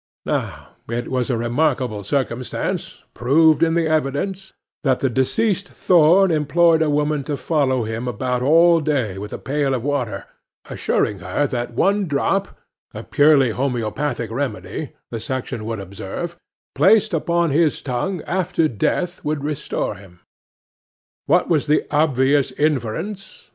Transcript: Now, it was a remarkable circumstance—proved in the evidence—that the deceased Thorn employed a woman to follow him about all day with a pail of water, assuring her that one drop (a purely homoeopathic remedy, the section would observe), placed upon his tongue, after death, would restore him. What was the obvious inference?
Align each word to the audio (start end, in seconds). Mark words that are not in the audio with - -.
Now, 0.25 0.69
it 0.89 1.11
was 1.11 1.29
a 1.29 1.37
remarkable 1.37 2.01
circumstance—proved 2.01 3.61
in 3.61 3.75
the 3.75 3.85
evidence—that 3.85 4.99
the 4.99 5.11
deceased 5.11 5.69
Thorn 5.69 6.31
employed 6.31 6.81
a 6.81 6.89
woman 6.89 7.21
to 7.25 7.37
follow 7.37 7.83
him 7.83 8.07
about 8.07 8.41
all 8.41 8.79
day 8.79 9.19
with 9.19 9.31
a 9.31 9.37
pail 9.37 9.75
of 9.75 9.83
water, 9.83 10.25
assuring 10.67 11.19
her 11.19 11.45
that 11.45 11.73
one 11.73 12.07
drop 12.07 12.57
(a 12.95 13.03
purely 13.03 13.51
homoeopathic 13.51 14.31
remedy, 14.31 14.93
the 15.11 15.19
section 15.19 15.65
would 15.65 15.79
observe), 15.79 16.35
placed 16.73 17.13
upon 17.13 17.51
his 17.51 17.79
tongue, 17.79 18.23
after 18.23 18.67
death, 18.67 19.23
would 19.23 19.43
restore 19.43 19.93
him. 19.97 20.21
What 21.27 21.47
was 21.47 21.67
the 21.67 21.85
obvious 21.95 22.49
inference? 22.53 23.49